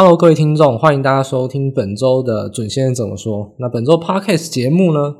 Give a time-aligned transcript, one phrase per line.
[0.00, 3.52] Hello，各位听众，欢迎大家收听本周的准先生怎么说。
[3.58, 5.12] 那本周 Podcast 节目呢，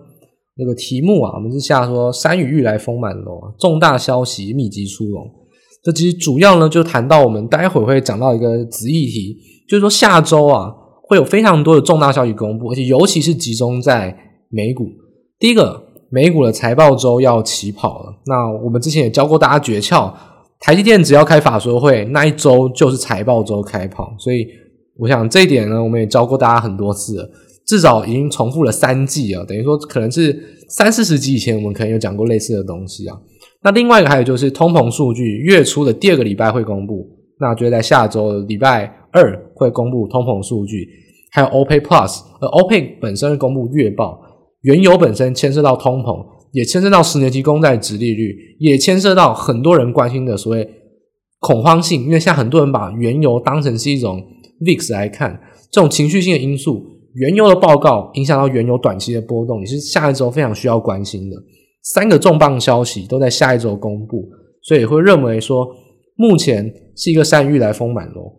[0.57, 5.29] 那个题目啊，我们是下说山雨欲来风满楼啊，重大消息密集出笼。
[5.83, 9.37] 这其实主要呢，就谈到我们待会会讲到一个子议题，
[9.69, 10.73] 就是说下周啊，
[11.09, 14.17] 会有非常多的重大消息公布，而且尤其是集中在
[14.49, 14.87] 美股。
[15.41, 18.15] 第一个，美股的财报周要起跑了。
[18.27, 20.15] 那我们之前也教过大家诀窍。
[20.61, 24.47] 台积电只要开法说会，那一周就是财报周开跑，所以
[24.99, 27.31] 我想这一点呢，我们也教过大家很多次了，
[27.67, 30.37] 至少已经重复了三季啊，等于说可能是
[30.69, 33.17] 三四十集以前我们可能有讲过类似的东西啊。
[33.63, 37.09] 那另外一个还有就是通膨数据，月初的第二个礼拜会公布，
[37.41, 40.89] 那就在下周礼拜二会公布通膨数据，
[41.33, 44.21] 还有 OPEC Plus，而 OPEC 本身公布月报，
[44.63, 46.39] 原油本身牵涉到通膨。
[46.51, 50.67] 也牵涉到十年期公债殖利率，也牵涉到很多人关心的所谓
[51.41, 54.19] 恐慌性，因为现在很多人把原油当成是一种
[54.61, 55.41] VIX 来看，
[55.71, 61.37] 这种情绪性的因素，原油的报告影响到原油短期的波动，也是下一周非常需要关心的。
[61.83, 64.29] 三个重磅消息都在下一周公布，
[64.63, 65.67] 所以会认为说，
[66.17, 68.33] 目前是一个山雨欲来丰满楼，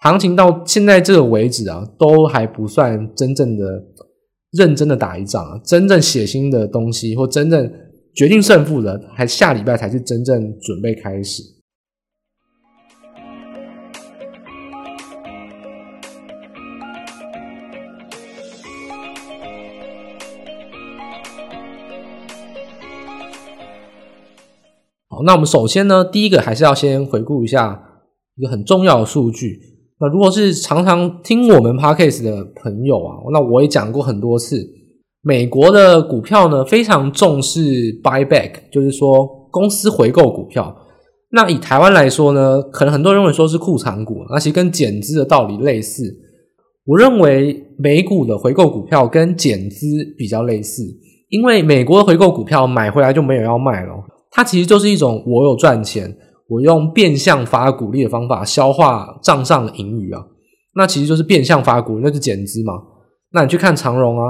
[0.00, 3.84] 行情到现在这个为止啊，都还不算真正的。
[4.56, 7.68] 认真的打一仗啊，真正血腥的东西或真正
[8.14, 11.42] 决定胜负的，还下礼拜才是真正准备开始。
[25.24, 27.82] 那我们首先呢，第一个还是要先回顾一下
[28.36, 29.58] 一个很重要的数据。
[30.00, 34.64] 那如果是常常听我们 Podcast 的朋友啊，那我也讲过很多次，
[35.22, 37.60] 美国的股票呢非常重视
[38.02, 40.76] buyback，就是说公司回购股票。
[41.30, 46.02] 那以台湾来说呢，可能很多人认为说是库藏股，那其实跟减资的道理类似。
[46.86, 49.86] 我认为美股的回购股票跟减资
[50.18, 50.82] 比较类似，
[51.30, 53.94] 因为美国的回购股票买回来就没有要卖了，
[54.34, 56.14] 它其实就是一种我有赚钱。
[56.46, 60.22] 我用变相发股利的方法消化账上的盈余啊，
[60.74, 62.74] 那其实就是变相发股利，那是减资嘛。
[63.32, 64.26] 那你去看长荣啊，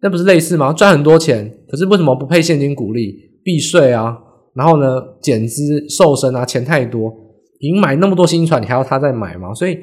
[0.00, 0.72] 那不是类似吗？
[0.72, 3.12] 赚很多钱，可是为什么不配现金股利
[3.44, 4.16] 避税啊？
[4.54, 7.12] 然后呢，减资瘦身啊，钱太多，
[7.58, 9.52] 已经买那么多新船，你还要他再买吗？
[9.52, 9.76] 所以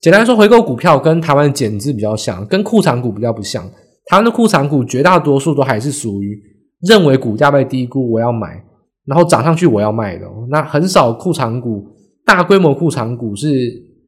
[0.00, 3.62] 简单说，回购股票跟台湾的减资比较像，跟库藏股比较不像。
[4.06, 6.36] 台湾的库藏股绝大多数都还是属于
[6.80, 8.60] 认为股价被低估，我要买。
[9.04, 11.84] 然后涨上去我要卖的，那很少库藏股，
[12.24, 13.48] 大规模库藏股是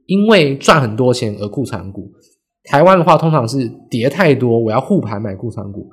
[0.06, 2.08] 因为赚很多钱而库藏股。
[2.70, 5.88] 台湾的话通常是跌太多，我要护盘买库藏股。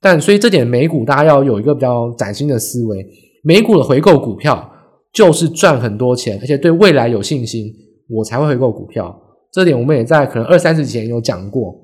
[0.00, 3.04] 但所以这点美股大家要有一个比较崭新的思维，
[3.42, 4.70] 美股的回购股票
[5.12, 7.66] 就是赚很多钱，而且对未来有信心，
[8.08, 9.20] 我才会回购股票。
[9.52, 11.74] 这点我们也在可能二三十集前有讲过。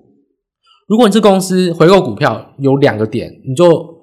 [0.86, 3.99] 如果你是公司回购股票有两个点，你就。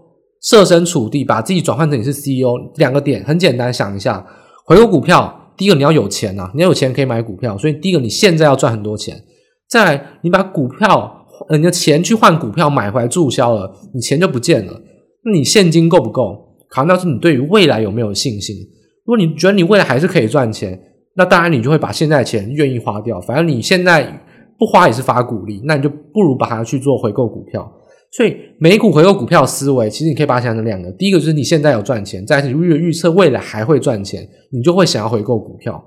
[0.47, 4.25] 设身处地，把自己转换成你是 CEO，两个点很简单，想一下，
[4.63, 9.21] 回购股票，第一个你要有钱呐、啊，你要有钱可以买股票，所以第一个你现在要赚很多钱。
[9.67, 14.81] 再来，你把股票，呃，你的钱去换股票买回来注销了，你钱就不见了。
[15.25, 16.55] 那你现金够不够？
[16.69, 18.55] 考虑到是你对于未来有没有信心。
[19.03, 20.79] 如果你觉得你未来还是可以赚钱，
[21.15, 23.19] 那当然你就会把现在的钱愿意花掉。
[23.19, 24.25] 反正你现在
[24.57, 27.69] 不花也是发股利，那你就不如把它去做回购股票。
[28.11, 30.89] 所以美股回购股票思维，其实你可以把它想成两个。
[30.93, 35.83] 第一个就是你现在有赚钱，再是预预测未来还会赚钱，你就会想要回购股票，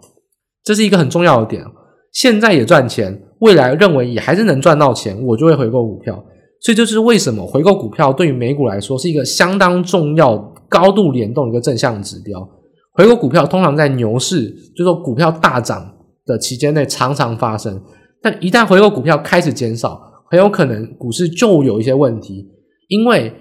[0.62, 1.64] 这是一个很重要的点。
[2.12, 6.14] 现在也赚钱，未来认为也还是能赚到钱，我就会回购股票。
[6.60, 10.36] 所以这就是为什么回购股票对于美股来说是一个相当重要、
[10.68, 12.46] 高度联动一个正向指标。
[12.92, 15.90] 回购股票通常在牛市，就是说股票大涨
[16.26, 17.80] 的期间内常常发生，
[18.20, 20.09] 但一旦回购股票开始减少。
[20.30, 22.46] 很有可能股市就有一些问题，
[22.88, 23.32] 因为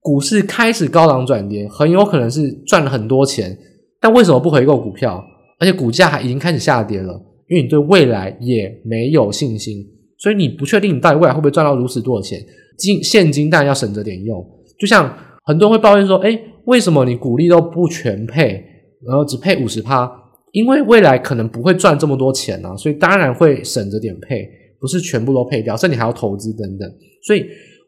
[0.00, 3.58] 股市开始高档转跌，很有可能是赚了很多钱，
[4.00, 5.22] 但为什么不回购股票？
[5.58, 7.12] 而且股价还已经开始下跌了，
[7.48, 9.84] 因为你对未来也没有信心，
[10.16, 12.40] 所以你不确定你到底未来会不会赚到如此多的钱。
[12.78, 14.40] 金现金当然要省着点用，
[14.78, 15.12] 就像
[15.44, 18.64] 很多人会抱怨说：“诶，为什么你股利都不全配，
[19.04, 20.08] 然后只配五十趴？
[20.52, 24.48] 因为未来可能不会赚这么多钱啊，所以当然会省着点配。”
[24.80, 26.90] 不是全部都配掉，甚至还要投资等等。
[27.26, 27.44] 所以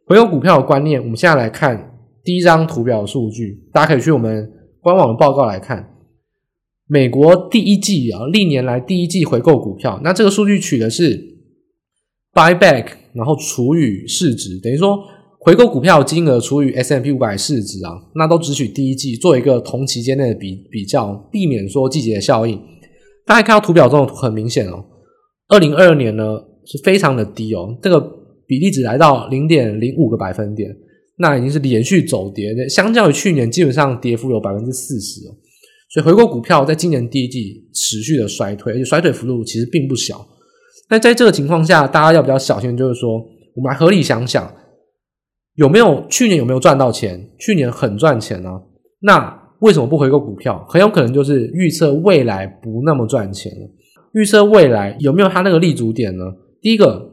[0.06, 4.50] 回购股票的观念，我们现在来看第一张图表的数据，大家可以去我们
[4.81, 5.88] 官网的报告来看。
[6.87, 11.38] 美国第一季啊，历年来第一季回购股票，那这个数据取的是
[12.32, 14.98] buyback，然后除以市值，等于说
[15.38, 22.60] 回购股票金额除以 S M P 五百市值啊，那都只取第一季做一个同期间内的比比较，避免说季节效应。
[23.25, 24.84] 大家看到图表中很明显哦。
[25.46, 28.01] 二零二二年呢是非常的低哦，这个
[28.47, 30.75] 比例只来到零点零五个百分点，
[31.19, 35.35] 那已经是连续走跌，相较于去年基本上跌幅有百分之四十哦。
[35.93, 40.25] 所以回购股票在今年第一季持续的衰退，而且衰退幅度其实并不小。
[40.89, 43.19] 那在这个情况下，大家要比较小心，就是说，
[43.57, 44.53] 我们来合理想想，
[45.55, 47.31] 有没有去年有没有赚到钱？
[47.39, 48.61] 去年很赚钱呢、啊，
[49.01, 50.65] 那为什么不回购股票？
[50.69, 53.71] 很有可能就是预测未来不那么赚钱了。
[54.15, 56.25] 预测未来有没有它那个立足点呢？
[56.61, 57.11] 第一个，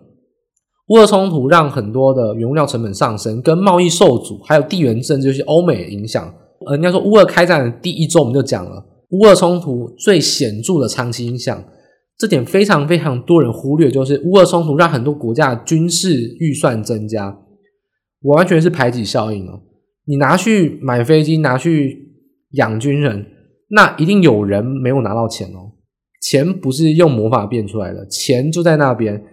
[0.88, 6.34] 乌俄冲突让很多的原料成本上升，跟贸易受阻，还有地缘政治，就是欧美影响。
[6.66, 11.64] 呃，人家说乌俄开战的第一周，我们就讲了乌俄冲突最显著的长期影响，
[12.18, 17.38] 这点非常非常多人忽略，就是乌俄冲突让很多国家军事预算增加，
[18.22, 19.62] 我完全是排挤效应哦。
[20.06, 22.12] 你拿去买飞机，拿去
[22.52, 23.26] 养军人，
[23.70, 25.72] 那一定有人没有拿到钱哦。
[26.22, 29.24] 钱不是用魔法变出来的，钱就在那边，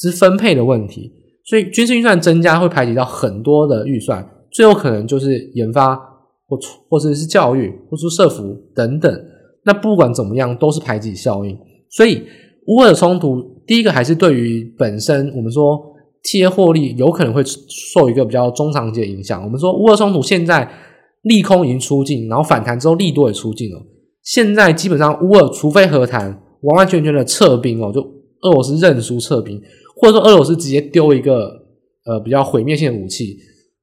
[0.00, 1.12] 是分配的问题。
[1.44, 6.08] 所以军事预算增加会排挤到很多的预算，最后可能就是研发。
[6.50, 6.58] 或
[6.88, 9.24] 或者是教育，或是社服等等，
[9.66, 11.54] 那不管怎么样都是排挤效应。
[11.90, 12.22] 所以
[12.68, 15.78] 乌俄冲突，第一个还是对于本身我们说
[16.24, 19.44] 企业获利有可能会受一个比较中长期的影响。
[19.44, 20.66] 我们说乌俄冲突现在
[21.20, 23.82] 利空已经出尽，然后反弹之后利多也出尽了。
[24.22, 26.30] 现在基本上乌俄除非和谈，
[26.62, 28.00] 完完全全的撤兵哦，就
[28.40, 29.60] 俄罗斯认输撤兵，
[29.98, 31.50] 或者说俄罗斯直接丢一个
[32.06, 33.36] 呃比较毁灭性的武器。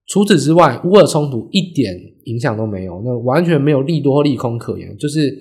[0.08, 1.92] 除此之外，乌俄冲突一点
[2.26, 5.36] 影响都没有，那完全没有利多或利空可言，就是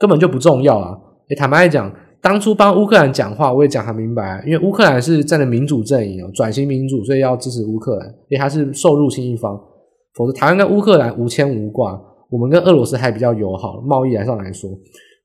[0.00, 0.98] 根本就不重要啊！
[1.28, 9.56] 诶，坦白来讲，当初帮乌克兰讲话，我也讲很明白，因为乌克兰是站在民主阵营哦，转型民主，所以要支持乌克兰，因为它是受入侵一方，
[10.14, 11.96] 否则台湾跟乌克兰无牵无挂，
[12.30, 14.68] 我们跟俄罗斯还比较友好，贸易来上来说，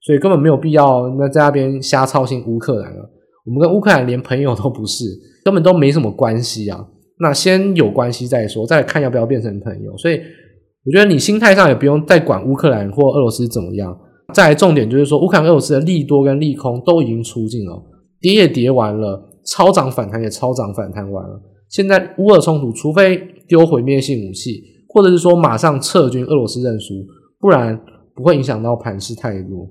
[0.06, 3.09] 所以根本没有必要那在那边瞎操心乌克兰了。
[3.45, 5.06] 我们跟乌克兰连朋友都不是，
[5.44, 6.86] 根本都没什么关系啊。
[7.19, 9.95] 那先有关系再说，再看要不要变成朋友。
[9.97, 13.97] 所以我觉得你心态上也不用再管乌克兰或俄罗斯怎么样。
[14.33, 17.81] 再来重点就是说，乌克兰、俄罗斯的利多跟利空都已经出尽了，
[18.19, 21.39] 跌也跌完了，超涨反弹也超涨反弹完了。
[21.69, 26.95] 现在乌俄冲突，除非丢毁灭性武器，或者是说马上撤军，俄罗斯认输，
[27.39, 27.80] 不然
[28.15, 29.69] 不会影响到盘势太多。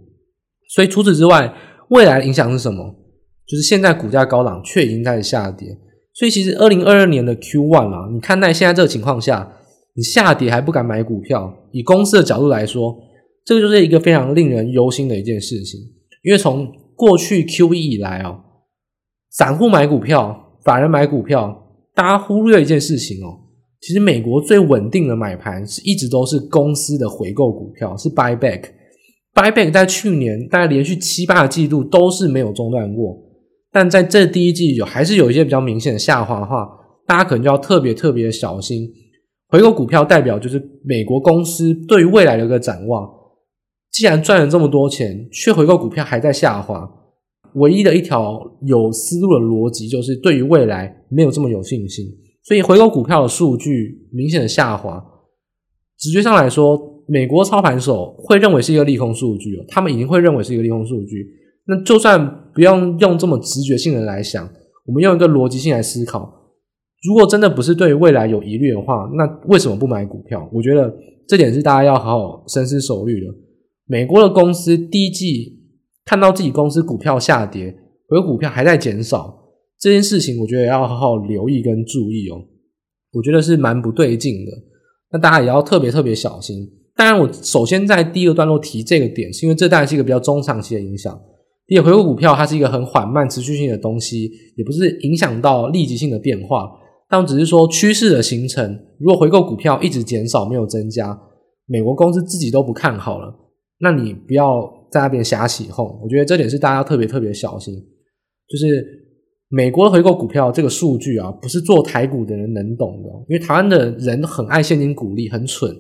[0.75, 1.53] 所以除此之外，
[1.89, 2.95] 未来的影响是什么？
[3.47, 5.69] 就是现在股价高档，却已经开始下跌。
[6.15, 9.53] 所以其实二零二二年的 Q one 啊，你看待现在这个情况下，
[9.95, 12.97] 你下跌还不敢买股票，以公司的角度来说，
[13.45, 15.81] 这个就是一个非常令人忧心的一件事情。
[16.23, 18.39] 因为从过去 Q E 以来哦，
[19.31, 21.65] 散户买股票，法人买股票，
[21.95, 23.35] 大家忽略一件事情哦，
[23.81, 28.63] 其实美国最稳定的买盘是一直都是公司的回购股票，是 buy back。
[29.35, 33.19] buy back 在去年大概连续七八个季度都是没有中断过。
[33.75, 36.65] 但在这第一季有还是有一些比较明显的下滑的话，
[37.09, 38.89] 大家可能就要特别特别小心。
[39.49, 43.05] 回购股票代表就是美国公司对于未来的一个展望。
[43.91, 46.89] 既然赚了这么多钱，却回购股票还在下滑，
[47.55, 52.07] 唯一的一条有思路的逻辑就是对于未来没有这么有信心。
[52.45, 55.05] 所以回购股票的数据明显的下滑，
[55.99, 61.27] 直觉上来说，美国操盘手会认为是一个利空数据，他们已经会认为是一个利空数据。
[61.67, 64.49] 那就算不用用这么直觉性的来想，
[64.87, 66.31] 我们用一个逻辑性来思考，
[67.07, 70.49] 如果真的不是对未来有疑虑的话，那为什么不买股票？
[70.53, 70.95] 我觉得
[71.27, 73.27] 这点是大家要好好深思熟虑的。
[73.87, 75.59] 美国的公司第一季
[76.05, 77.75] 看到自己公司股票下跌，
[78.09, 79.43] 回股票还在减少，
[79.79, 82.45] 这件事情我觉得要好好留意跟注意哦。
[83.13, 84.53] 我觉得是蛮不对劲的，
[85.13, 86.69] 那大家也要特别特别小心。
[86.97, 91.19] 当然，我首先在第一个段落提这个点，是因为这当然是一个比较中长期的影响。
[91.67, 96.71] 第二，回购股票它是一个很缓慢、持续性的东西，也不是影响到立即性的变化，
[97.09, 98.79] 但只是说趋势的形成。
[99.01, 101.19] 如果回购股票一直减少，没有增加，
[101.67, 103.35] 美国公司自己都不看好了，
[103.79, 105.99] 那你不要在那边瞎起哄。
[106.03, 107.75] 我觉得这点是大家特别特别小心。
[108.47, 108.87] 就是
[109.49, 115.75] 美国的回购股票这个数据啊，不是做台股的人能懂的，因为台湾的人很爱现金股利，很蠢，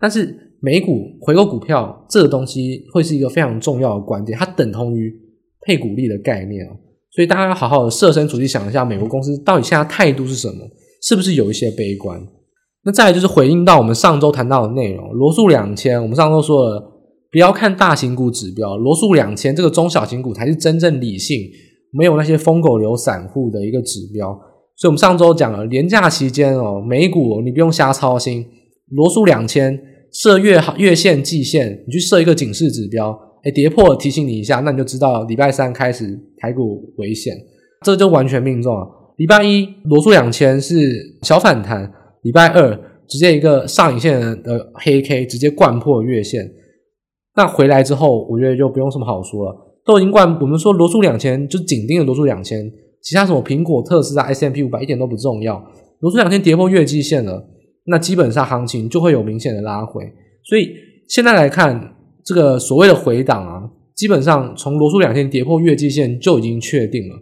[0.00, 5.25] 但是美股回购股票这个东西会是一个非常重要的观点，它等同于。
[5.66, 6.70] 配股利的概念啊，
[7.10, 10.64] 所以大家要好好的设身处地想一下，美国公司到底现在态度是什么？
[11.02, 12.24] 是不是有一些悲观？
[12.84, 16.80] 那再来就是回应到我们上周谈到的内容，罗素两千，我们上周说了，
[17.32, 21.40] 不要看大型股指标，罗素两千这个中小型股才是真正理性，
[21.92, 24.28] 没有那些疯狗流散户的一个指标。
[24.76, 28.46] 所以我们上周讲了，连假期间哦，美股你不用瞎操心，
[28.90, 29.76] 罗素两千
[30.12, 33.18] 设月月线、季线，你去设一个警示指标。
[33.46, 37.32] 哎，跌破提醒你一下，那你就知道礼拜三开始台股危险，
[37.84, 38.84] 这就完全命中了。
[39.18, 40.76] 礼拜一罗素两千是
[41.22, 41.88] 小反弹，
[42.22, 42.76] 礼拜二
[43.06, 46.50] 直接一个上影线的黑 K 直接灌破月线，
[47.36, 50.28] 那回来之后，我觉得就不用什么好说了，都已经灌。
[50.40, 52.68] 我们说罗素两千就紧盯着罗素两千，
[53.00, 55.64] 其他什么苹果、特斯拉、S M P 五百一点都不重要。
[56.00, 57.48] 罗素两千跌破月季线了，
[57.84, 60.02] 那基本上行情就会有明显的拉回。
[60.42, 60.68] 所以
[61.08, 61.92] 现在来看。
[62.26, 67.14] 这个所谓的回档啊，基本上从罗素两千跌破月季线就已经确定了。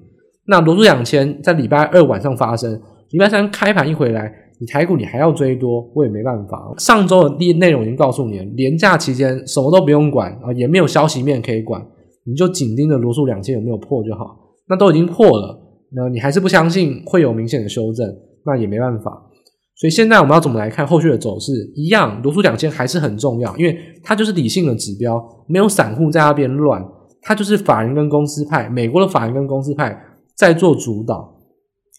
[0.47, 2.81] 那罗素两千在礼拜二晚上发生，
[3.11, 6.73] 礼拜三开盘一回来，你台股你还要追多，我也没办法。
[6.79, 11.87] 上周的第内容已经告诉你了，连假期间什么都不用管啊，也没有消息面可以管，
[12.25, 14.35] 你就紧盯着罗素两千有没有破就好。
[14.67, 15.61] 那都已经破了，
[15.93, 18.09] 那你还是不相信会有明显的修正，
[18.47, 19.23] 那也没办法。
[19.77, 21.53] 所以现在我们要怎么来看后续的走势？
[21.75, 26.81] 一样，罗素两千还是很重要，因为它就是理性的指标，没有散户在那边乱，
[27.21, 30.01] 它就是法人跟公司派，美国的法人跟公司派
[30.37, 31.43] 在做主导。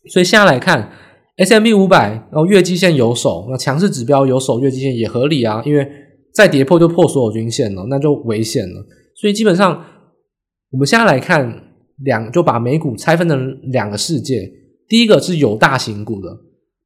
[0.10, 0.90] 所以现在来看
[1.36, 5.86] ，S M B 五百，然后月季线有守，那强势指标有守月季线也合理啊，因为
[6.34, 8.86] 再跌破就破所有均线了，那就危险了。
[9.16, 9.84] 所以基本上
[10.72, 11.62] 我们现在来看
[12.06, 14.50] 两，就把美股拆分成两个世界，
[14.88, 16.30] 第一个是有大型股的。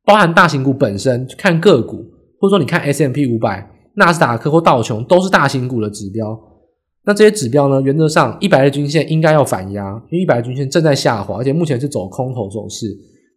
[0.06, 1.98] 包含大型股本身，看个股，
[2.40, 6.40] 或者说你看 S M P 五百、纳斯达克或道琼，都是大型股的指标。
[7.06, 12.88] 那这些指标呢，原则上一百日均线应该要反压，因为一百日均线正在下滑，而且目前是走空头走势。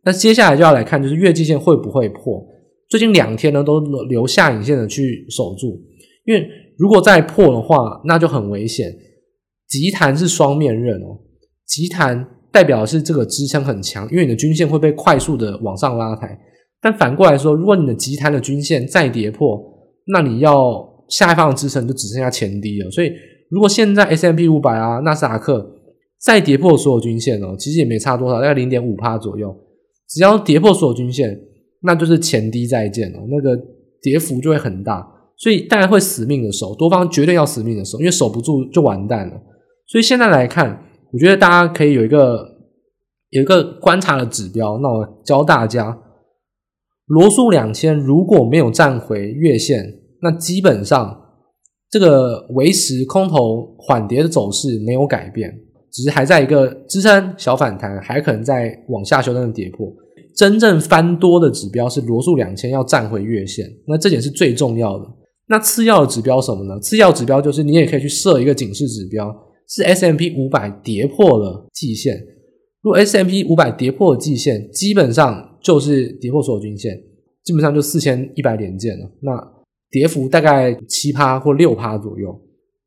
[0.04, 2.45] 那接下来就要来看，就是月季线会不会破？
[2.88, 5.81] 最近两天呢，都留下影线的去守住，
[6.26, 8.92] 因为如果再破的话，那就很危险。
[9.69, 11.19] 急弹是双面刃哦，
[11.66, 16.38] 急弹代表是这个支撑很强，因为你的均线会被快速的往上拉抬。
[16.83, 19.62] 但反过来说，如果你的集弹的均线再跌破，
[20.09, 22.91] 那你要下一方的支撑就只剩下前低了。
[22.91, 23.12] 所以，
[23.51, 25.65] 如果现在 S M P 五百啊、纳斯达克
[26.21, 29.55] 再跌破所有均线哦，其实也没差多少，大概零点五趴左右。
[30.09, 31.39] 只要跌破所有均线，
[31.83, 33.57] 那就是前低再见了，那个
[34.03, 35.09] 跌幅就会很大。
[35.39, 39.41] 所以，大家会死命的守，多方绝对要死命的守，因为守不住就完蛋了。
[39.87, 42.45] 所以现在来看，我觉得大家可以有一个
[43.31, 45.97] 有一个观察的指标，那我教大家。
[47.12, 49.85] 罗素两千如果没有站回月线，
[50.23, 51.14] 那基本上
[51.90, 55.54] 这个维持空头缓跌的走势没有改变，
[55.92, 59.92] 只是还在一个支撑小反弹，还可能在往下修正的跌破。
[60.35, 65.04] 真正翻多的指标是罗素两千要站回月线，那这点是最重要的。
[65.49, 66.81] 那次要的指标什么呢？
[66.81, 69.31] 次要指标就是你也可以去设一个警示指标，
[69.69, 72.16] 是 S M P 五百跌破了季线。
[72.81, 75.50] 如果 S M P 五百跌破了季线，基本上。
[75.62, 77.00] 就是跌破所有均线，
[77.45, 79.11] 基本上就四千一百点见了。
[79.21, 79.52] 那
[79.90, 82.40] 跌幅大概七趴或六趴左右。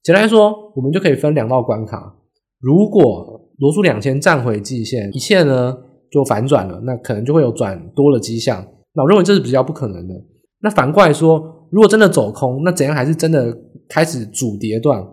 [0.04, 2.16] 简单来说，我们就可以分两道关卡。
[2.60, 5.78] 如果罗素两千站回季线，一切呢
[6.12, 8.66] 就反转了，那可能就会有转多的迹象。
[8.94, 10.14] 那我认为这是比较不可能的。
[10.62, 13.56] 那反过来说，如果真的走空，那怎样还是真的
[13.88, 15.06] 开始主跌段？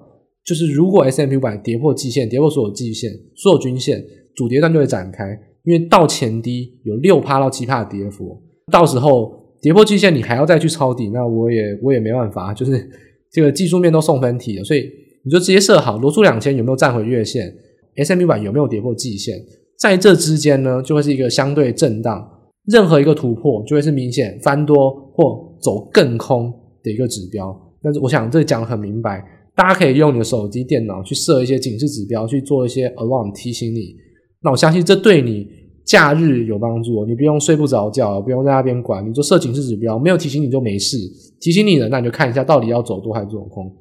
[0.45, 4.03] 就是如果 S M P 五百跌破季线，跌破所有季线、所有均线，
[4.35, 5.39] 主跌段就会展开。
[5.65, 8.37] 因为到前低有六趴到七趴的跌幅，
[8.71, 12.91] 到时候跌破季线，你还要再去抄底，那我也我也没办法，就是
[13.31, 14.91] 这个技术面都送分题了，所以
[15.25, 17.55] 你就直接设好罗素两千有没有站回月线
[17.97, 19.37] ，S&P 五百有没有跌破季线，
[19.79, 22.29] 在这之间呢，就会是一个相对震荡，
[22.67, 26.53] 任何一个突破就会是明显翻多或走更空
[26.83, 27.57] 的一个指标。
[27.81, 33.95] 但是我想这讲得很明白，大家可以用你的手机、电脑去设一些警示指标，去做一些 alarm 提醒你。
[34.43, 35.49] 那我相信这对你
[35.85, 40.97] 假日有帮助，你不用睡不着觉，不用在那边管，你就设警示指标，没有提醒你就没事，
[41.41, 43.73] 提醒你了，那你就看一下到底要走多还是走空。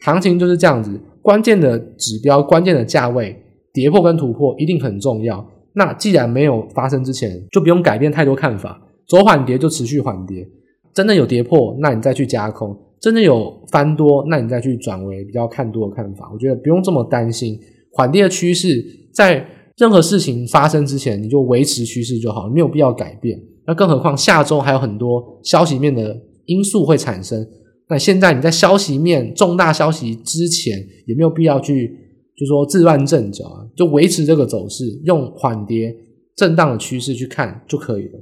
[0.00, 3.36] 行情就是这样子，关键的指标、关键的价位
[3.72, 5.46] 跌破跟突破一定很重要。
[5.72, 10.46] 那既然没有发生之前，就不用改变太多看法，走缓跌就持续缓跌，
[10.94, 16.30] 真的有跌破，那你再去加空；真的有翻多，那你再去转为比较看多的看法。
[16.32, 17.58] 我觉得不用这么担心，
[17.92, 19.46] 缓跌的趋势在。
[19.76, 23.38] 任何事情发生之前，你就维持趋势就好，没有必要改变。
[23.66, 26.16] 那更何况下周还有很多消息面的
[26.46, 27.46] 因素会产生。
[27.88, 31.88] 那现在你在消息面重大消息之前，也没有必要去，
[32.36, 35.94] 就说自乱阵脚啊，就维持这个走势，用缓跌
[36.36, 38.18] 震荡的趋势去看就可以了。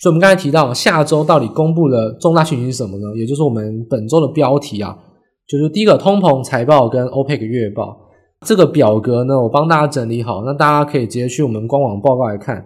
[0.00, 3.16] 所以，我们刚才提到下周到底公布的重大讯息是什么呢？
[3.16, 4.96] 也就是我们本周的标题啊，
[5.48, 8.03] 就是第一个通膨财报跟 OPEC 月报。
[8.44, 12.64] 这个表格呢，我帮大家整理好，那大家可以直接去我们官网报告来看。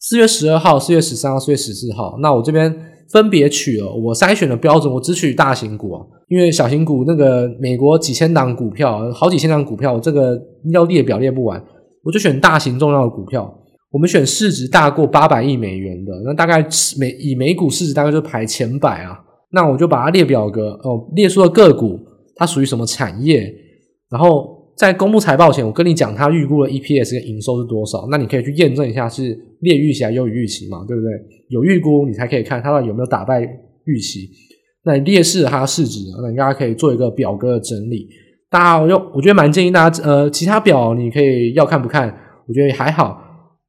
[0.00, 2.74] 四月十二号、四月十三号、四月十四号，那我这边
[3.12, 10.40] 分别取了我筛选的标准，我只取大型股啊，因为小型股那个美国几千档股票，好几千档股票，这个
[10.72, 11.62] 要列表列不完，
[12.04, 13.52] 我就选大型重要的股票。
[13.90, 16.64] 我们选市值大过八百亿美元的，那大概
[16.98, 19.18] 美以美股市值大概就排前百啊。
[19.50, 21.98] 那我就把它列表格哦，列出了个股，
[22.36, 23.50] 它属于什么产业，
[24.10, 31.10] 然后在公布财报前，我跟你讲它预估的 EPS 跟营收是多少，那你可以去验证一下是劣预期还优于预期嘛，对不对？
[31.48, 33.40] 有预估你才可以看它到底有没有打败
[33.86, 34.30] 预期。
[34.84, 38.08] 那你列示了它的市值，那大家可以做一个表格的整理。
[38.48, 42.08] 大家我我觉得蛮建议大家，呃，其他表你可以要看不看，
[42.46, 43.20] 我觉得还好，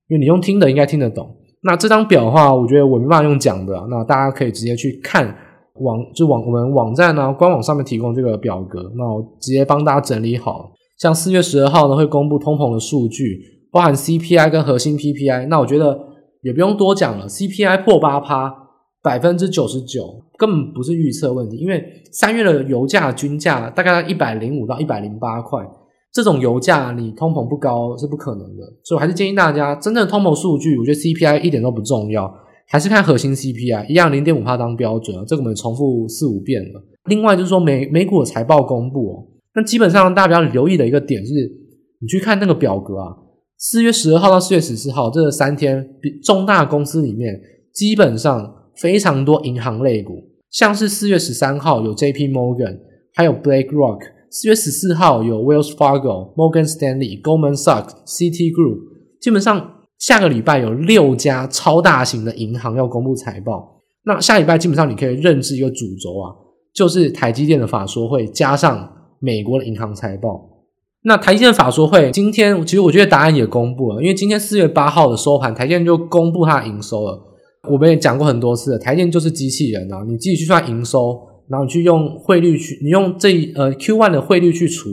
[0.10, 1.28] 因为你用听的应该听得懂。
[1.64, 5.36] 那这张表的话，我觉得我没办法用讲的，那大家可以直接去看
[5.82, 10.72] 网，就网我们网站呢官网上面提供这个表格，那我直接帮大家整理好。
[11.00, 13.42] 像四月十二号呢会公布通膨的数据，
[13.72, 16.00] 包含 CPI 跟核心 PPI，那我觉得
[16.44, 18.68] 也不用多讲了，CPI 破八趴。
[19.02, 25.66] 百分之九十九根本不是预测问题，因为三月的油价均价大概一百零五到一百零八块，
[26.12, 32.30] 这种油价你通膨不高是不可能的，所以我还是建议大家，真正的通膨数据，我觉得 CPI 一点都不重要，
[32.68, 36.84] 还是看核心 CPI，一样零点五帕当标准啊，这个我们重复四五遍了。
[37.06, 39.24] 另外就是说美美股的财报公布哦，
[39.56, 41.34] 那基本上大家比较留意的一个点是，
[42.02, 43.16] 你去看那个表格啊，
[43.58, 47.40] 四月十二号到四月十四号这三天，比重大公司里面
[47.74, 48.56] 基本上。
[48.80, 52.30] 非常多银行类股，像是四月十三号有 J.P.
[52.30, 52.80] Morgan，
[53.14, 54.00] 还有 BlackRock。
[54.32, 58.80] 四月十四号有 Wells Fargo、Morgan Stanley、Goldman Sachs、CT Group，。
[59.20, 63.82] 基本上下个礼拜有六家超大型的银行要公布财报。
[64.06, 66.32] 那下礼拜基本上你可以认知一个主轴啊，
[66.74, 68.90] 就是台积电的法说会加上
[69.20, 70.50] 美国的银行财报。
[71.04, 77.18] 那台积电法说会今天其实我觉得答案也公布了，因为今天四月八号的收盘，台积电就公布它的营收了。
[77.70, 80.04] 我们也讲过很多次了，台积电就是机器人啊！
[80.08, 84.90] 你自己去算营收，然后你去用汇率去，你用这呃 Q one 的汇率去除，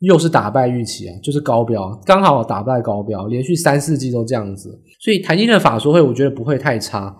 [0.00, 4.80] 又是打败预期啊，就是高标，刚好打败高标，连续三四季都这样子。
[5.00, 7.16] 所以台积电的法说会，我觉得不会太差。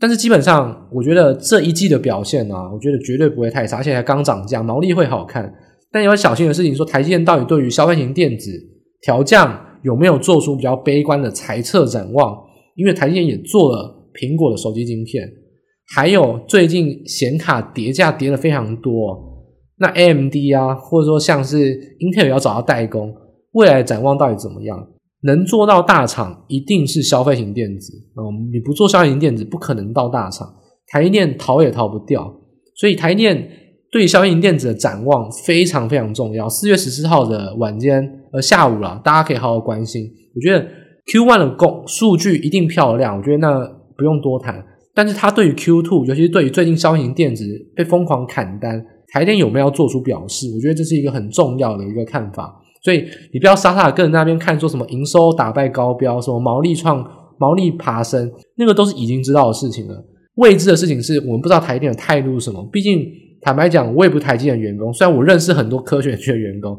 [0.00, 5.52] 但是基本上，我觉得这一季的表现啊，我觉得绝对不会太差，而且还刚涨价，毛利会好看。
[5.92, 8.50] 但要小心的事情说，台积电到底对于消费型电子
[9.02, 12.34] 调降有没有做出比较悲观的财测展望？
[12.76, 15.28] 因为台积电也做了苹果的手机晶片，
[15.94, 19.44] 还有最近显卡跌价跌了非常多，
[19.78, 23.14] 那 AMD 啊，或者说像是 Intel 要找到代工，
[23.52, 24.88] 未来展望到底怎么样？
[25.22, 30.52] 能做到大厂一定是消费型电子，嗯，你不做消费型电子，不可能到大厂。
[30.88, 32.32] 台积电逃也逃不掉，
[32.76, 33.48] 所以台积电
[33.90, 36.48] 对消费型电子的展望非常非常重要。
[36.48, 38.02] 四月十四号的晚间
[38.32, 40.10] 呃下午了，大家可以好好关心。
[40.34, 40.66] 我觉得。
[41.06, 44.64] Q one 的公数据一定漂亮，我觉得那不用多谈。
[44.94, 48.80] 但是它对于 Q two，尤其是对于最近消费型电子被疯狂砍单，
[49.12, 50.46] 台电有没有要做出表示？
[50.54, 52.54] 我觉得这是一个很重要的一个看法。
[52.82, 57.04] 所以你不要傻傻跟人那边看说什么营收打败高标，什么毛利创
[57.38, 60.04] 毛利爬升，那个都是已经知道的事情了。
[60.36, 62.66] 未知的事情是我们不知道台电的态度是什么。
[62.72, 63.06] 毕竟
[63.40, 66.78] 坦白讲，我也不是台积电的员工，虽然我认识很多科学园区的员工，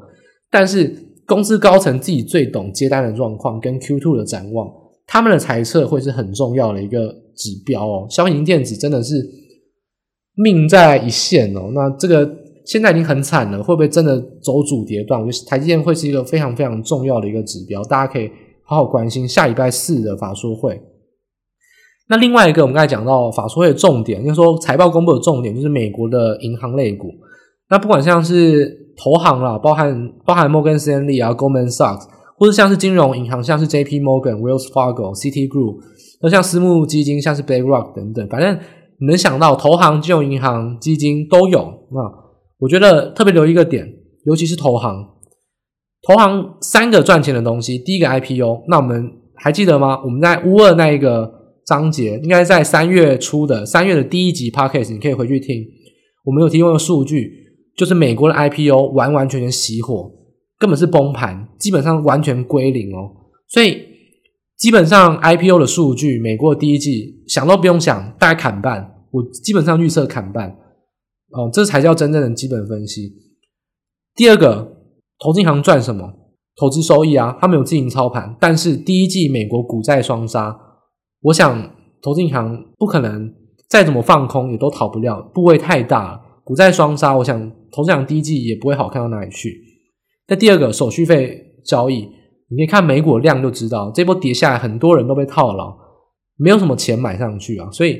[0.50, 1.08] 但是。
[1.28, 4.68] 公司高层自己最懂接单的状况跟 Q2 的展望，
[5.08, 8.06] 他们的猜测会是很重要的一个指标哦。
[8.10, 9.16] 消费型电子真的是
[10.36, 11.72] 命在一线哦。
[11.74, 12.26] 那这个
[12.66, 15.22] 现在已经很惨了，会不会真的走主跌段？
[15.22, 18.30] 我觉得台积电会是一个非常非常重要的一个指标，大家可以
[18.64, 20.82] 好好关心下礼拜四的法说会。
[22.10, 27.08] 那另外一个，我们刚才讲到法说会的重点，就是说财报公布的重点就是美国的银行类股。
[27.70, 32.06] 那不管像是投行啦，包含包含摩根士丹利啊、Goldman Sachs，
[32.38, 34.02] 或者像是金融银行，像是 J.P.
[34.02, 35.78] Morgan、Wells Fargo、C T Group，
[36.22, 38.60] 那像私募基金，像是 BlackRock 等等，反正
[39.00, 41.62] 你能想到投行、金融银行、基金都有。
[41.92, 42.21] 那
[42.62, 43.86] 我觉得特别留意一个点，
[44.26, 45.06] 尤其是投行，
[46.08, 50.02] 投行三个赚钱的东西，第一个 IPO，那我们还记得吗？
[50.06, 51.30] 我们在乌二那一个
[51.66, 55.66] 章节，应该在三月初的三月的第一集 Podcast，你可以回去听，
[56.24, 57.42] 我们有提供的数据。
[57.78, 60.12] 就是美国的 IPO 完完全全熄火，
[60.60, 63.10] 根本是崩盘，基本上完全归零哦。
[63.48, 63.82] 所以
[64.58, 69.06] 基本上 IPO 的数据，美国的第一季想都不用想，大概砍半。
[69.12, 70.54] 我基本上预测砍半
[71.34, 73.14] 哦，这才叫真正的基本分析。
[74.16, 74.78] 第二个，
[75.20, 76.14] 投资银行赚什么？
[76.56, 80.58] 投资收益啊，他们有自营操盘，但是第一季美国股债双杀，
[81.22, 83.34] 我想投资银行不可能
[83.70, 87.52] 再怎么放空也都逃不掉，部位太大了，股债双杀，我想。
[87.74, 89.58] 投资讲第一季也不会好看到哪里去。
[90.28, 92.02] 那第二个手续费交易，
[92.50, 95.74] 你可以看美股的量就知道，这波跌下来很多人都被套牢，
[96.36, 97.98] 没有什么钱买上去啊，所以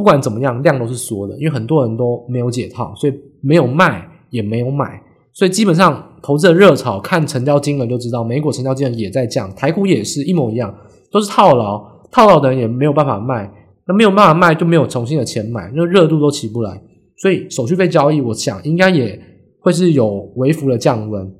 [0.00, 4.98] 不管怎么样，量都是缩的，因为很多人都没有解套，所以没有卖也没有买，
[5.34, 10.74] 所以基本上投资的热潮，看成交金额就知道，美股成交金额也在降，台股也是一模一样，
[11.12, 13.52] 都是套牢，套牢的人也没有办法卖，
[13.86, 16.82] 那没有办法卖就没有重新的钱买，那热度都起不来，
[17.18, 19.20] 所以手续费交易，我想应该也
[19.60, 21.30] 会是有微幅的降温，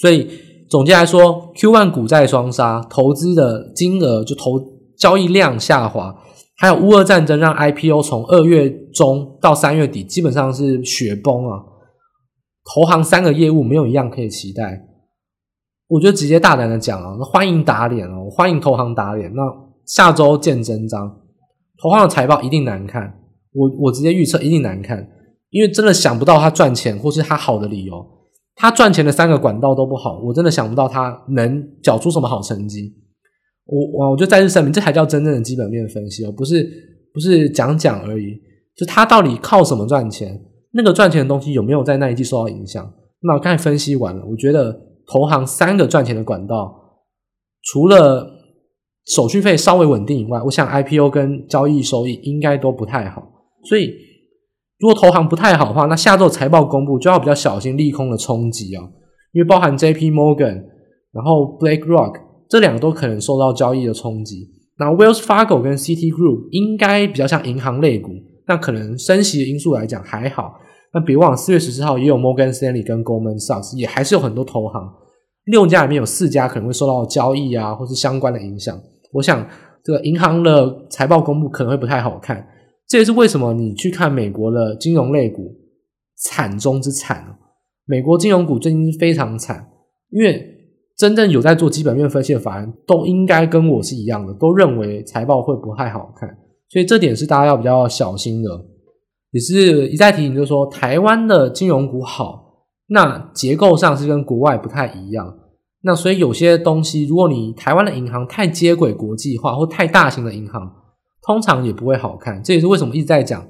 [0.00, 0.26] 所以
[0.68, 4.60] 总结来说，Q one 股债双杀，投资的金额就投
[4.98, 6.16] 交易量下滑。
[6.62, 11.58] 还有乌俄战争让 IPO 从二月中到三月底基本上是雪崩啊！
[12.72, 14.80] 投行三个业务没有一样可以期待。
[15.88, 19.34] 我觉得直接大胆的讲啊，欢迎打脸哦，欢迎投行打脸。
[19.34, 19.42] 那
[19.86, 21.12] 下周见真章，
[21.82, 23.12] 投行的财报一定难看。
[23.52, 25.04] 我我直接预测一定难看，
[25.50, 28.06] 因为真的想不到他赚钱或是他好的理由。
[28.54, 33.01] 他赚钱的三个管道都不好，我真的想不到他能缴出什么好成绩。
[33.72, 36.62] 我我我就再次声明，这才叫真正的基本面分析哦，不是
[37.14, 38.38] 不是讲讲而已。
[38.76, 40.38] 就他到底靠什么赚钱？
[40.72, 42.92] 那个赚钱的东西有没有在那一季受到影响？
[43.22, 46.74] 那我刚才分析完了，我觉得投行三个赚钱的管道，
[47.62, 48.30] 除了
[49.06, 53.22] 手续费稍微稳定以外，我想 IPO 跟交易收益应该都不太好。
[53.64, 53.90] 所以
[54.80, 58.82] 如果投行不太好的话，那下周财报公布就要比较小心利空的冲击啊，
[59.32, 60.62] 因为包含 JP Morgan，
[61.12, 62.31] 然后 BlackRock。
[62.52, 64.46] 这两个都可能受到交易的冲击。
[64.78, 68.10] 那 Wells Fargo 跟 Citigroup 应该比较像银行类股，
[68.46, 70.60] 那可能升息的因素来讲还好。
[70.92, 74.86] 那别忘了四月十四号也有 Morgan Stanley 跟 Goldman Sachs，也还是有很多投行。
[75.46, 78.78] 六家里面有四家可能会受到交易啊，或是相关的影响。
[79.14, 79.48] 我想
[79.82, 82.46] 这个银行的财报公布可能会不太好看。
[82.86, 85.56] 这也是为什么你去看美国的金融类股
[86.16, 87.38] 惨中之惨。
[87.86, 89.70] 美国金融股最近非常惨，
[90.10, 90.50] 因为。
[91.02, 96.28] 真正有在做基本面分析的法人都应该跟我是一样的，都认为财报会不太好看，
[96.68, 98.48] 所以这点是大家要比较小心的。
[99.32, 105.36] 也是一再提醒，就是说台湾的金融股好，那结构上是跟国外不太一样。
[105.80, 110.72] 那所以有些东西，如果你台湾的银行太接轨国际化，或太大型的银行，
[111.26, 112.40] 通常也不会好看。
[112.44, 113.44] 这也是为什么一直在讲。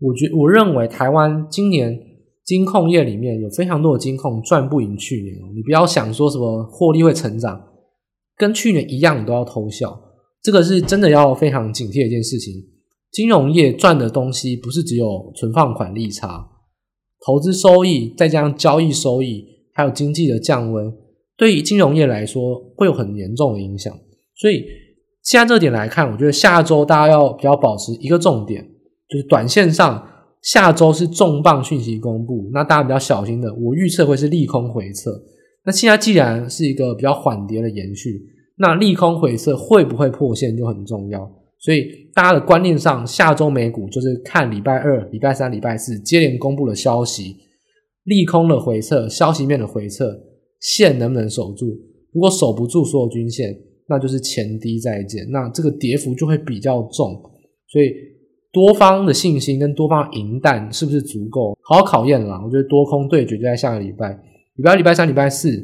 [0.00, 1.98] 我觉我认为台湾今年。
[2.46, 7.60] 金控业里面有非常多的金控赚不赢去年哦，你不要想说什么获利会成长，
[8.36, 10.00] 跟去年一样，你都要偷笑。
[10.40, 12.54] 这个是真的要非常警惕的一件事情。
[13.10, 16.48] 金融业赚的东西不是只有存放款利差，
[17.26, 20.92] 投资收益再加上交易收益，还有经济的降温，
[21.36, 23.92] 对于金融业来说会有很严重的影响。
[24.36, 24.64] 所以
[25.24, 28.62] 现在这点来看，我觉得下周大家要比较保持一个重点，
[29.08, 30.06] 就是短线上。
[30.46, 35.10] 下周是重磅讯息公布，那大家比较小心的，我预测会是利空回撤。
[35.64, 38.22] 那现在既然是一个比较缓跌的延续，
[38.56, 41.28] 那利空回撤会不会破线就很重要。
[41.58, 47.34] 所以大家的观念上，下周美股就是看礼拜二、礼拜三、礼拜四接连公布的消息，
[48.04, 50.16] 利空的回撤、消息面的回撤，
[50.60, 51.76] 线能不能守住？
[52.12, 53.52] 如果守不住所有均线，
[53.88, 57.20] 那就是前低再见，那这个跌幅就会比较重。
[57.66, 57.90] 所以。
[58.56, 61.54] 多方的信心跟多方的银弹是不是足够？
[61.60, 62.40] 好好考验了。
[62.42, 64.18] 我觉得多空对决就在下个礼拜，
[64.54, 65.62] 礼拜二、礼拜三、礼拜四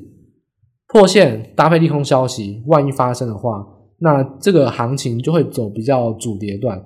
[0.89, 3.67] 破线搭配利空消息，万一发生的话，
[4.01, 6.79] 那这个行情就会走比较主跌段。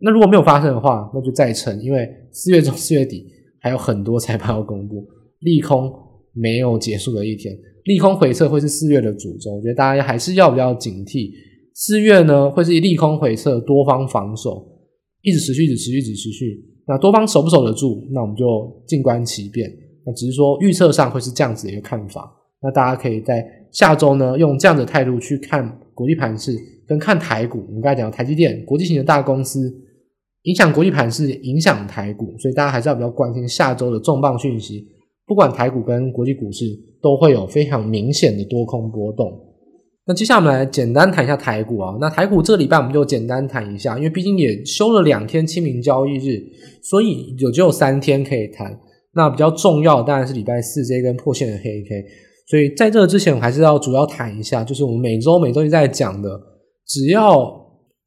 [0.00, 3.26] 那如果没有发生的话，那就再撑，因为四月中、四月底
[3.60, 5.04] 还有很多财报要公布，
[5.40, 5.92] 利空
[6.32, 7.52] 没有结束的一天，
[7.86, 9.56] 利空回撤会是四月的主轴。
[9.56, 11.32] 我觉得大家还是要比较警惕。
[11.74, 14.64] 四月呢，会是利空回撤，多方防守。
[15.22, 16.64] 一直持续，一直持续，一直持续。
[16.86, 18.08] 那多方守不守得住？
[18.10, 19.70] 那我们就静观其变。
[20.04, 22.32] 那只是说预测上会是这样子的一个看法。
[22.62, 26.56] 那大家可以在下周呢，用这样的态度去看国际盘势，
[26.86, 27.64] 跟看台股。
[27.68, 29.72] 我们刚才讲台积电，国际型的大公司
[30.42, 34.86] 影响国际盘势，影响台股，所以大家还是要比较关心下周的重磅讯息。
[35.26, 36.64] 不管台股跟国际股市，
[37.00, 39.30] 都会有非常明显的多空波动。
[40.10, 41.96] 那接下来我们来简单谈一下台股啊。
[42.00, 46.42] 那台股这个礼拜我们就简单谈一下，因为毕竟也休了两天清明交易日，
[46.82, 48.76] 所以就只有三天可以谈。
[49.14, 52.04] 那比较重要当然是礼拜四这根破线的黑 K。
[52.48, 56.28] 所以在这之前，我还是要主要谈一下，就是我们每周每周一在讲的，
[56.88, 57.48] 只要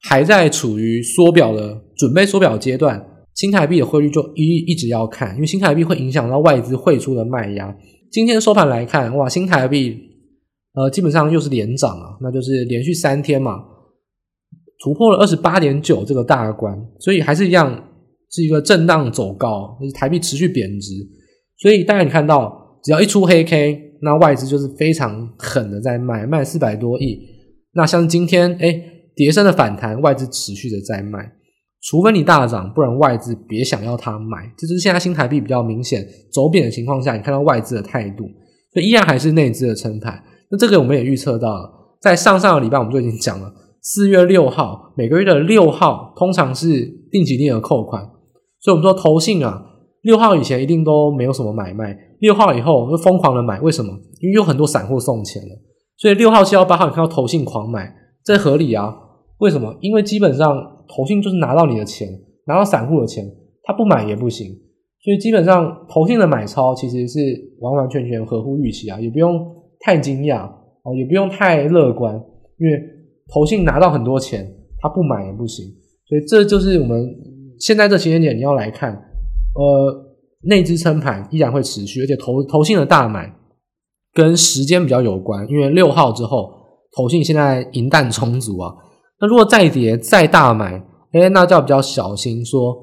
[0.01, 3.01] 还在处于缩表的准备缩表阶段，
[3.33, 7.73] 新台币的汇率就一一直要看，因为新台币会影响到外资汇出的卖压。
[8.11, 10.12] 今天收盘来看，哇，新台币。
[10.73, 13.63] 呃，基本上又是连涨啊，那就是连续三天嘛，
[14.83, 17.89] 突破了二十八点九这个大关，所以还是一样
[18.31, 20.91] 是一个震荡走高，就是台币持续贬值，
[21.59, 27.19] 所以大家你看到，只要一出黑 K，那外资就是非常狠的在买，卖四百多亿。
[27.73, 28.83] 那像今天哎，
[29.15, 31.33] 跌升的反弹，外资持续的在卖，
[31.83, 34.51] 除非你大涨，不然外资别想要它买。
[34.57, 38.23] 这就是现在新台币比较明显走贬的情况下，你看到外资的态度，
[38.73, 40.23] 所以依然还是内资的撑盘。
[40.53, 48.03] 那这个我们也预测到了，在上上个礼拜我们就已经讲了，四月六号每个月的六号通常是定期定额扣款，
[48.61, 49.65] 所以我们说投信啊，
[50.03, 53.91] 六号以前一定都没有什么买卖，六号以后就疯狂的买，为什么？
[54.21, 55.49] 因为有很多散户送钱了，
[55.97, 57.91] 所以六号、七号、八号你看到投信狂买，
[58.23, 58.95] 这合理啊？
[59.39, 59.75] 为什么？
[59.81, 60.69] 因为基本上。
[60.95, 62.07] 投信就是拿到你的钱，
[62.45, 63.25] 拿到散户的钱，
[63.63, 64.47] 他不买也不行，
[65.01, 67.19] 所以基本上投信的买超其实是
[67.61, 69.39] 完完全全合乎预期啊，也不用
[69.83, 70.45] 太惊讶
[70.83, 72.15] 哦，也不用太乐观，
[72.57, 72.81] 因为
[73.33, 75.65] 投信拿到很多钱，他不买也不行，
[76.07, 77.13] 所以这就是我们
[77.59, 78.93] 现在这时间点你要来看，
[79.55, 83.33] 呃，内资撑盘依然会持续，而且投投信的大买
[84.13, 86.51] 跟时间比较有关，因为六号之后
[86.95, 88.73] 投信现在银弹充足啊。
[89.19, 90.81] 那如果再跌再大买，
[91.13, 92.45] 诶，那就要比较小心。
[92.45, 92.75] 说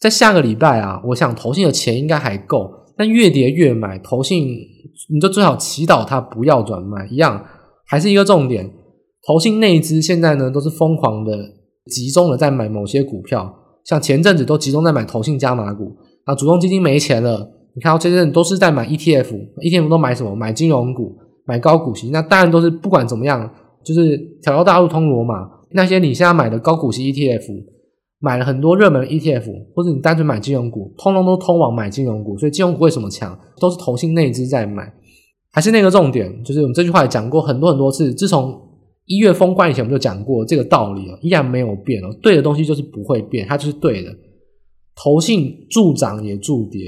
[0.00, 4.48] 在下个礼拜啊，我想投信的钱应该还够，但越跌越买，投信
[5.12, 7.06] 你就最好祈祷它不要转卖。
[7.10, 7.44] 一样
[7.86, 8.70] 还是一个重点，
[9.26, 11.36] 投信内资现在呢都是疯狂的
[11.86, 20.34] 集中的在买某些股票，像前阵子都集中在买投信加码股，啊，主动基金没钱了，你看到这阵子都是在买 ETF，ETF 都买什么？
[20.34, 22.10] 买金融股，买高股息。
[22.10, 23.50] 那当然都是不管怎么样，
[23.84, 25.48] 就是条条大路通罗马。
[25.72, 27.64] 那些你现在买的高股息 ETF，
[28.22, 32.38] 买了很多热门 ETF，或者你单纯买金融股，通通都通往买金融股。
[32.38, 33.36] 所以金融股为什么强？
[33.58, 34.92] 都是投信内资在买。
[35.50, 38.14] 还是那个重点，就是我们这句话也讲过很多很多次。
[38.14, 38.58] 自从
[39.06, 42.06] 一月封关以前，我们就讲过这个道理了，依然没有变哦。
[42.22, 44.10] 对的东西就是不会变，它就是对的。
[44.94, 46.80] 投信助涨也助跌。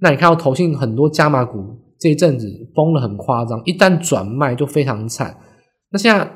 [0.00, 1.58] 那你看到投信很多加码股
[1.98, 5.36] 这一阵子封得很夸张，一旦转卖就非常惨。
[5.90, 6.32] 那现在。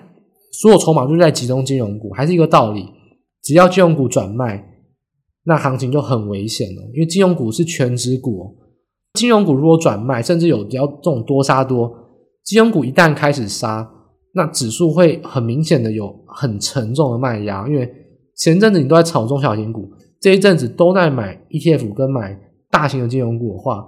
[0.54, 2.84] 所有筹码就是在集中金融股，还是一个道理。
[3.42, 4.64] 只要金融股转卖，
[5.44, 6.82] 那行情就很危险了。
[6.94, 8.56] 因为金融股是全值股，
[9.14, 11.92] 金融股如果转卖，甚至有比较这种多杀多，
[12.44, 13.90] 金融股一旦开始杀，
[14.34, 17.66] 那指数会很明显的有很沉重的卖压。
[17.68, 17.92] 因为
[18.36, 22.38] 前阵子你都在炒中小型股，这一阵子都在买 ETF 跟买
[22.70, 23.84] 大型的金融股的话，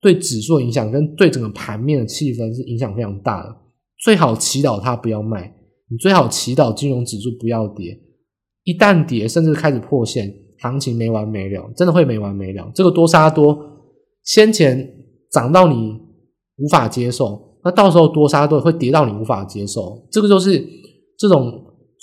[0.00, 3.56] 对指数影响跟对整个盘面的气氛是影响非常大的。
[3.98, 5.52] 最好祈祷它不要卖。
[5.88, 7.96] 你最好祈祷金融指数不要跌，
[8.64, 12.70] 一旦跌，甚至开始破线，行情没完没了，真的会没完没了。
[12.74, 13.58] 这个多杀多，
[14.24, 14.88] 先前
[15.30, 15.98] 涨到你
[16.58, 20.64] 无法接受，那到时候多杀多会跌到你无法接受，这个就是
[21.18, 21.52] 这种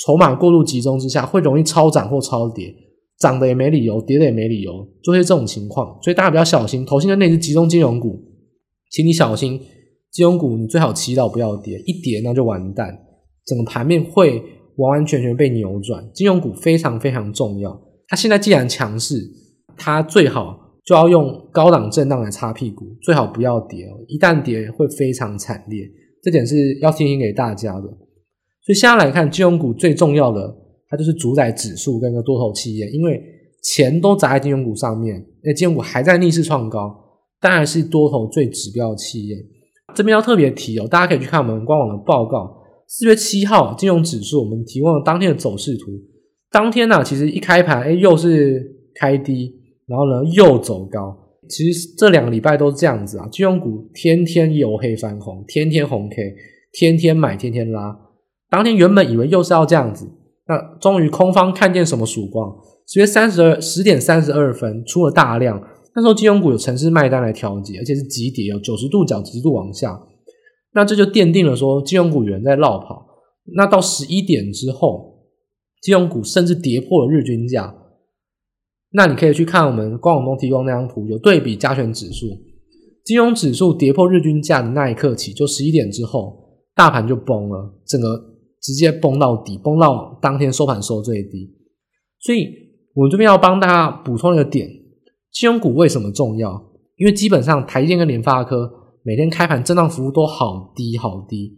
[0.05, 2.73] 筹码过度集中之下，会容易超涨或超跌，
[3.19, 5.97] 涨的也没理由，跌的也没理由，就是这种情况。
[6.01, 8.19] 所以大家比较小心，投信的那只集中金融股，
[8.91, 9.59] 请你小心，
[10.11, 13.05] 金融股你最好祈祷不要跌，一跌那就完蛋。
[13.45, 14.43] 整个盘面会
[14.79, 17.79] 完完全全被扭转，金融股非常非常重要。
[18.07, 19.15] 它现在既然强势，
[19.77, 23.93] 它最好就要用高档震荡来擦屁股，最好不要跌哦。
[24.07, 25.83] 一旦跌会非常惨烈，
[26.23, 27.81] 这点是要提醒给大家的。
[28.61, 30.55] 所以现在来看，金融股最重要的，
[30.87, 33.21] 它就是主宰指数跟个多头企业，因为
[33.61, 36.95] 钱都砸在金融股上面，那金融股还在逆势创高，
[37.41, 39.35] 当然是多头最指标的企业。
[39.93, 42.58] 这边要特别提哦，大家可以去看我们官网的报告。
[42.91, 45.91] 四月七号，金融指数我们提供了当天的走势图。
[46.51, 49.53] 当天呢、其实一开盘，哎，又是开低，
[49.85, 51.15] 然后呢又走高。
[51.47, 56.33] 其实这两个礼拜都是这样子啊，金融股天天由黑翻红，天天红 K，
[56.73, 57.95] 天天买，天天拉。
[58.49, 60.09] 当天原本以为又是要这样子，
[60.47, 62.51] 那终于空方看见什么曙光？
[62.87, 65.61] 十月三十二十点三十二分出了大量，
[65.93, 69.95] 那时候金融股有城市卖单来调节，而且是急跌，有九十度角，急度往下。
[70.71, 73.07] 那这就奠定了说金融股有人在落跑。
[73.55, 75.25] 那到十一点之后，
[75.81, 77.75] 金融股甚至跌破了日均价。
[78.91, 82.27] 那你可以去看我们官网中提供那张图，有对比加权指数。
[83.03, 88.07] 金融指数跌破日均价的那一刻起，就十一点之后，大盘就崩了，整个
[88.61, 91.49] 直接崩到底，崩到当天收盘收最低。
[92.19, 92.47] 所以
[92.93, 94.69] 我这边要帮大家补充一个点：
[95.31, 96.71] 金融股为什么重要？
[96.97, 98.75] 因为基本上台积电跟联发科。
[99.09, 101.57] 每天开盘震荡幅度都好低好低，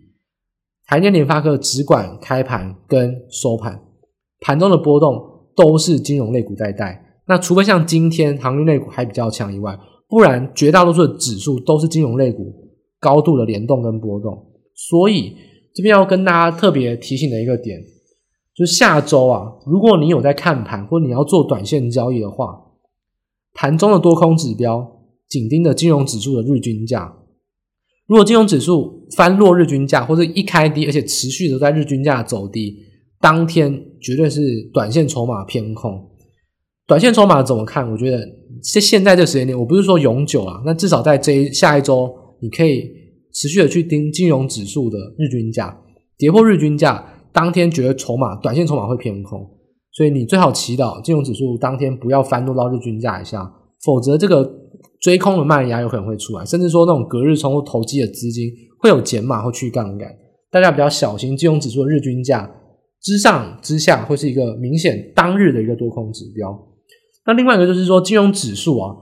[0.86, 3.78] 台积联发科只管开盘跟收盘，
[4.40, 5.22] 盘中的波动
[5.54, 7.20] 都是金融类股在带。
[7.28, 12.56] 那除非像今天航运类股还比较强以外，不然绝大多数的指数都是金融类股
[13.02, 14.46] 高度的联动跟波动。
[14.74, 15.36] 所以
[15.76, 17.82] 这边要跟大家特别提醒的一个点，
[18.56, 22.48] 就是下周啊，如果你有在看盘或者你要做短线交易的话，
[23.54, 27.18] 盘中的多空指标紧盯着金融指数的日均价。
[28.12, 32.76] 如果金融指数翻落日均价，或者一开低，而且持续的在日均价走低，
[33.22, 34.42] 当天绝对是
[34.74, 35.98] 短线筹码偏空。
[36.86, 37.90] 短线筹码怎么看？
[37.90, 38.20] 我觉得
[38.62, 42.84] 在现在这时间点，我不是说永久啊，那至少在这下一周，你可以
[43.34, 45.80] 持续的去盯金融指数的日均价，
[46.18, 49.40] 跌破日均价，当天觉得筹码短线筹码会偏空，
[49.94, 53.50] 所以你最好祈祷金融指数当天不要翻落到日均价以下，
[53.86, 54.44] 否则这个
[55.02, 60.10] 追空的卖压有可能会出来，甚至说那种隔日冲或投机的资金会有减码或去杠杆，
[60.52, 62.50] 大家比较小心金融指数的日均价
[63.02, 66.56] 之上之下会是一个明显当日的一个多空指标。
[67.26, 68.96] 那另外一个就是说，金融指数啊，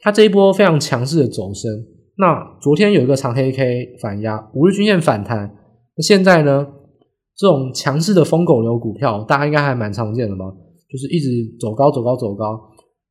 [0.00, 1.70] 它这一波非常强势的走升。
[2.18, 5.54] 那昨天有一个长黑 K 反压，五日均线反弹。
[5.96, 6.66] 那现在呢，
[7.36, 10.44] 这种强势的疯狗流股票，大家应该还蛮常见的吧？
[10.88, 11.28] 就是一直
[11.60, 12.58] 走高、走高、走高，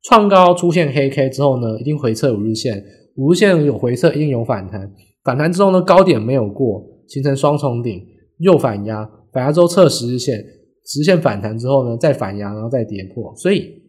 [0.08, 2.84] 创高出现黑 K 之后呢，一定回撤五日线，
[3.16, 4.92] 五日线有回撤，一定有反弹。
[5.24, 8.00] 反弹之后呢，高点没有过，形成双重顶，
[8.38, 10.38] 又反压，反压之后测十日线，
[10.84, 13.82] 十日线反弹之后呢，再反压，然后再跌破，所以。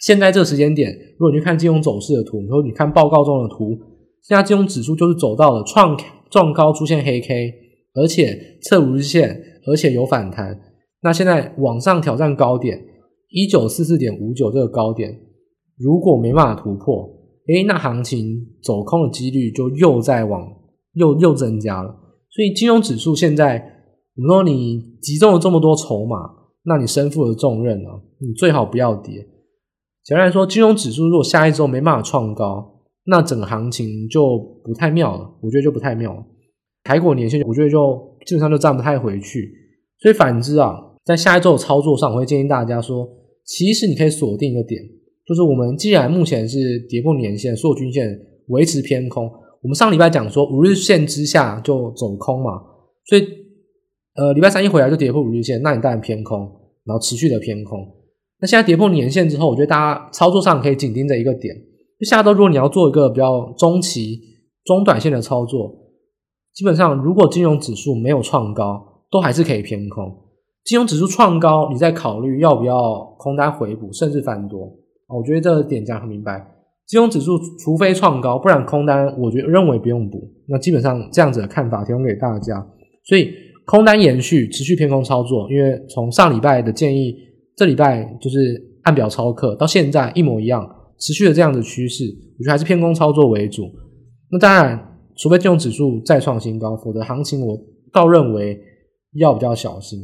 [0.00, 3.78] 现在这个时间点，如果你去看金融走势的图，或者你看报告中的图，
[4.20, 5.96] 现在金融指数就是走到了创
[6.28, 7.54] 创高出现黑 K，
[7.94, 10.58] 而且测五日线，而且有反弹。
[11.02, 12.84] 那现在往上挑战高点
[13.28, 15.16] 一九四四点五九这个高点，
[15.82, 17.08] 如果没办法突破，
[17.48, 20.46] 诶，那行情走空的几率就又在往
[20.94, 21.88] 又又增加了。
[22.30, 23.62] 所以金融指数现在，
[24.14, 26.16] 如果你集中了这么多筹码，
[26.64, 29.14] 那你身负的重任啊，你最好不要跌。
[30.04, 35.28] 简单来说，金融指数如果下一周没办法创高，那整个行情就不太妙了。
[35.42, 36.24] 我觉得就不太妙了。
[36.84, 39.50] 台股年线，我觉得就基本上就站不太回去。
[40.00, 43.08] 所以反之啊，在下一周的操作上，我会建议大家说，
[43.44, 44.82] 其实你可以锁定一个点，
[45.32, 48.06] 就是我们既然目前是跌破年线，所有均线
[48.48, 49.24] 维持偏空。
[49.62, 52.60] 我们上礼拜讲说五日线之下就走空嘛，
[53.06, 53.26] 所以
[54.14, 56.40] 呃礼拜三一回来就跌破五日线，那你当然偏空，
[56.84, 57.78] 然后持续的偏空。
[58.42, 61.56] 那现在跌破年线之后，我觉得大家操作上可以紧盯着一个点。
[61.98, 64.20] 就下周如果你要做一个比较中期、
[64.66, 65.74] 中短线的操作，
[66.52, 70.14] 基本上如果金融指数没有创高，都还是可以偏空。
[70.62, 74.78] 金融指数创高，你再考虑要不要空单回补，甚至翻多。
[75.14, 76.44] 我觉得这个点讲很明白。
[76.86, 80.22] 金融指数除非创高，不然空单我觉得认为不用补。
[80.48, 82.66] 那基本上这样子的看法提供给大家。
[83.04, 83.30] 所以
[83.66, 85.50] 空单延续，持续偏空操作。
[85.50, 87.14] 因为从上礼拜的建议。
[87.54, 88.38] 这礼拜就是
[88.84, 90.66] 按表操课，到现在一模一样，
[90.98, 92.02] 持续的这样的趋势，
[92.38, 93.70] 我觉得还是偏空操作为主。
[94.30, 97.54] 那当然，除非金融指数再创新高，否则行情我
[97.92, 98.58] 倒认为
[99.16, 100.00] 要比较小心。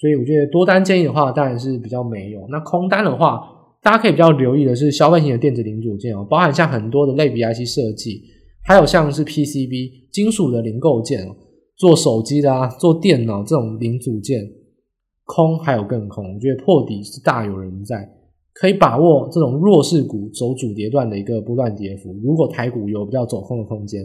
[0.00, 2.40] 所以我觉得多单建议的话，当然是比较没有。
[2.48, 3.38] 那空单的话，
[3.88, 8.22] 大家可以比较留意的是消费型的电子零组件哦，包含像很多的类比 IC 设计，
[8.62, 11.34] 还有像是 PCB 金属的零构件哦，
[11.74, 14.46] 做手机的啊，做电脑这种零组件。
[15.24, 18.06] 空还有更空，我觉得破底是大有人在，
[18.52, 22.14] 可以把握这种弱势股走主跌段的一个波段跌幅。
[22.22, 24.02] 如果台股有比较走空的空间，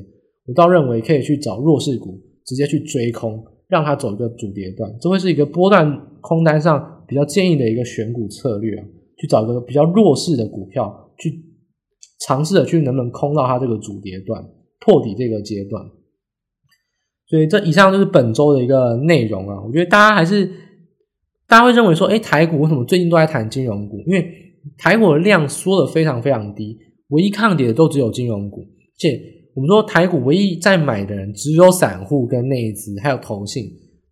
[0.47, 8.85] 我倒认为可以去找弱势股，直接去追空，让它走一个主跌段，这会是一个波段空单上比较建议的一个选股策略啊。
[9.23, 11.31] 去找一个比较弱势的股票，去
[12.27, 14.43] 尝试的去能不能空到它这个主跌段，
[14.81, 15.81] 破底这个阶段。
[17.27, 20.51] 所以这以上就是本周的一个内容啊，我觉得大家还是。
[21.45, 23.99] 大家会认为说，诶，台股为什么最近都在谈金融股？
[24.07, 24.25] 因为
[24.77, 28.61] 台股的量缩得非常非常低，唯一抗跌的都只有金融股。
[28.61, 29.21] 而且
[29.53, 33.65] 我们说台股唯一在买的人只有散户跟内资，还有投信。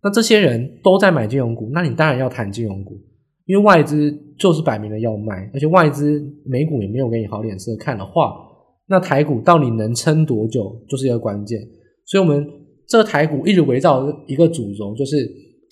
[0.04, 3.00] 那这些人都在买金融股，那你当然要谈金融股，
[3.46, 8.34] 因为外资就是摆明了要卖，而且外资美股也没有给你好脸色看的话，
[8.88, 11.60] 那台股到底能撑多久就是一个关键。
[12.06, 12.46] 所以，我们
[12.88, 15.16] 这个台股一直围绕一个主轴，就是。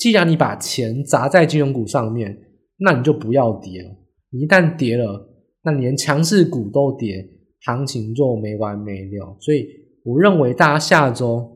[0.01, 2.35] 既然你把钱砸在金融股上面，
[2.79, 3.91] 那你就不要跌了。
[4.31, 5.29] 你一旦跌了，
[5.63, 7.23] 那连强势股都跌，
[7.67, 9.37] 行情就没完没了。
[9.39, 9.67] 所以
[10.03, 11.47] 我认为大家下周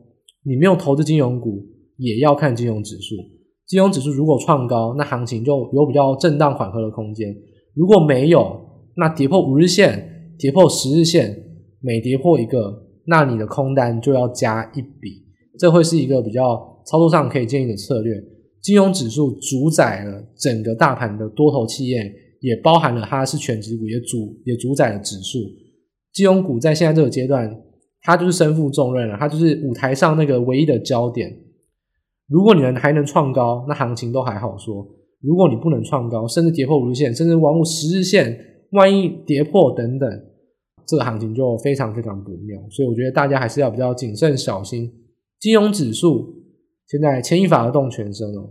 [0.43, 1.65] 你没有投资金融股，
[1.97, 3.15] 也要看金融指数。
[3.67, 7.33] 金融指数如果创高，那行情就有比较震荡缓和的空间；
[7.73, 8.59] 如果没有，
[8.95, 11.35] 那跌破五日线、跌破十日线，
[11.81, 15.23] 每跌破一个，那你的空单就要加一笔。
[15.57, 18.13] 这会是一个比较操作上可以建议的策略。
[18.61, 21.97] 金融指数主宰了整个大盘的多头企业，
[22.41, 25.39] 也包含了它是权值股，也主也主宰了指数。
[26.13, 27.49] 金融股在现在这个阶段，
[28.01, 31.31] 它就是身负重任了，它就是舞台上那个唯一的焦点。
[32.27, 34.85] 如果你能还能创高，那行情都还好说；
[35.21, 38.37] 如果你不能创高，甚至跌破五日线，甚至往十日线，
[38.71, 40.09] 万一跌破等等，
[40.85, 42.59] 这个行情就非常非常不妙。
[42.69, 44.91] 所以我觉得大家还是要比较谨慎小心。
[45.39, 46.33] 金融指数。
[46.87, 48.47] 现在牵一发而动全身哦。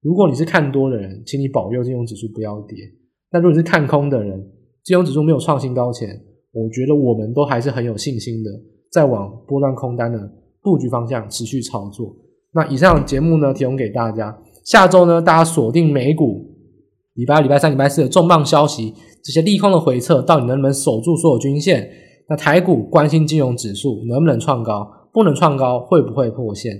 [0.00, 2.78] 如果你是看多的人，请你保佑金融指数不要跌。
[3.30, 4.50] 那如果你是看空的人，
[4.82, 6.08] 金融指数没有创新高前，
[6.52, 8.50] 我觉得我们都还是很有信心的，
[8.90, 10.18] 在往波段空单的
[10.62, 12.16] 布局方向持续操作。
[12.54, 14.36] 那以上节目呢，提供给大家。
[14.64, 16.46] 下周呢，大家锁定美股，
[17.14, 21.88] 礼拜二、礼拜三、礼拜四的重磅消息，这些利空的回撤，到底能不能守住所有均线？
[22.28, 24.88] 那台股关心金融指数能不能创高？
[25.12, 26.72] 不能创高，会不会破线？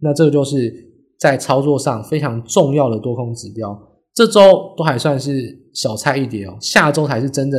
[0.00, 0.72] 那这个就是
[1.18, 3.78] 在操作上非常重要的多空指标。
[4.14, 4.40] 这周
[4.76, 5.30] 都还算是
[5.74, 7.58] 小菜一碟哦，下周才是真的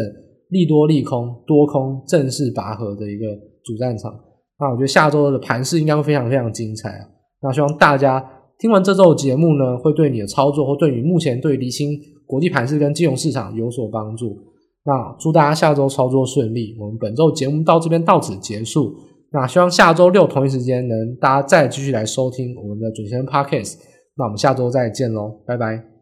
[0.50, 3.26] 利多利空多空正式拔河的一个
[3.64, 4.12] 主战场。
[4.60, 7.06] 那我觉得下周的盘势应该会非常非常精彩啊！
[7.42, 8.32] 那希望大家。
[8.60, 11.92] 听完这周的节目呢，会对你的操作或对你目前对厘清
[12.26, 14.36] 国际盘市跟金融市场有所帮助。
[14.84, 16.76] 那祝大家下周操作顺利。
[16.80, 18.96] 我们本周节目到这边到此结束。
[19.32, 23.76] 那希望下周六同一时间能大家再继续来收听我们的准先 Podcast。
[24.18, 25.97] 那我们下周再见喽，拜拜。